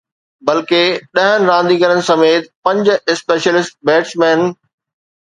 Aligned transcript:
بلڪه 0.47 0.79
ڏهن 1.19 1.41
رانديگرن 1.51 2.01
سميت 2.09 2.43
پنج 2.65 2.83
اسپيشلسٽ 3.15 3.81
بيٽسمين 3.93 4.39